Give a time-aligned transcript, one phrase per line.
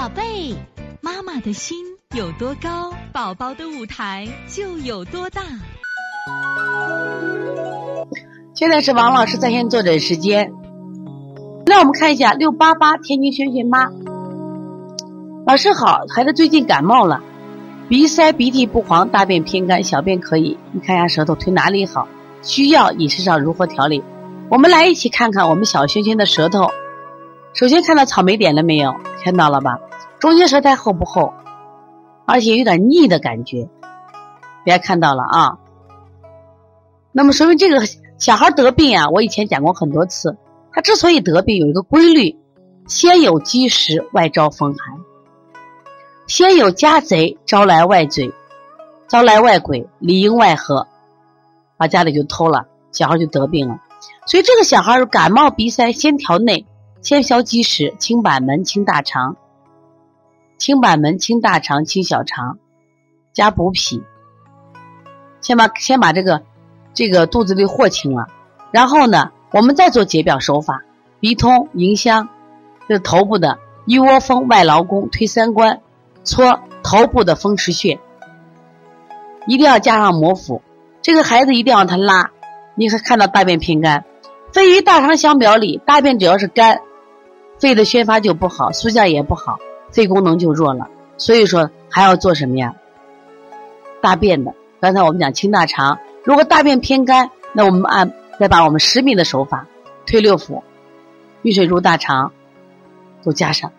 [0.00, 0.56] 宝贝，
[1.02, 1.76] 妈妈的心
[2.16, 5.42] 有多高，宝宝的舞台就有多大。
[8.54, 10.54] 现在是王老师在线坐诊时间。
[11.66, 13.90] 那我们看一下六八八天津萱萱妈，
[15.46, 17.22] 老师好，孩子最近感冒了，
[17.90, 20.56] 鼻塞、鼻涕不黄，大便偏干，小便可以。
[20.72, 22.08] 你看一下舌头推哪里好？
[22.40, 24.02] 需要饮食上如何调理？
[24.48, 26.70] 我们来一起看看我们小萱萱的舌头。
[27.52, 28.94] 首先看到草莓点了没有？
[29.22, 29.78] 看到了吧？
[30.20, 31.32] 中间舌苔厚不厚？
[32.26, 33.68] 而且有点腻的感觉，
[34.62, 35.58] 别看到了啊。
[37.10, 37.80] 那么说明这个
[38.18, 40.36] 小孩得病啊，我以前讲过很多次。
[40.72, 42.38] 他之所以得病，有一个规律：
[42.86, 45.00] 先有积食，外招风寒；
[46.28, 48.32] 先有家贼，招来外贼，
[49.08, 50.86] 招来外鬼，里应外合，
[51.76, 53.80] 把家里就偷了，小孩就得病了。
[54.26, 56.66] 所以这个小孩感冒鼻塞，先调内。
[57.02, 59.36] 先消积食，清板门，清大肠。
[60.60, 62.58] 清板门，清大肠，清小肠，
[63.32, 64.04] 加补脾。
[65.40, 66.42] 先把先把这个
[66.92, 68.26] 这个肚子里货清了，
[68.70, 70.82] 然后呢，我们再做解表手法：
[71.18, 72.28] 鼻通迎香，
[72.86, 75.80] 这是头部的一窝蜂外劳宫推三关，
[76.24, 77.98] 搓头部的风池穴。
[79.46, 80.60] 一定要加上摩腹，
[81.00, 82.30] 这个孩子一定要让他拉。
[82.74, 84.04] 你可看到大便偏干，
[84.52, 86.82] 肺与大肠相表里，大便只要是干。
[87.58, 89.58] 肺的宣发就不好，速降也不好，
[89.92, 90.88] 肺功能就弱了。
[91.16, 92.74] 所以说还要做什么呀？
[94.00, 99.66] 大便的，刚才我们讲清大肠，如果大便偏干，那我们按再把我们十米的手法
[100.06, 100.62] 推六腑，
[101.42, 102.32] 遇水入大肠，
[103.22, 103.72] 都加上。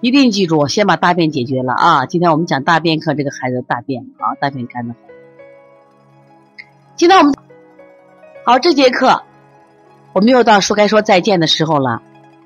[0.00, 2.06] 一定记住，先把大便解决了啊！
[2.06, 4.94] 今天我们讲大便课，这个孩子大便啊，大便干的。
[6.96, 7.34] 今天我们
[8.44, 9.22] 好这节课，
[10.12, 12.00] 我们又到说该说再见的时候了。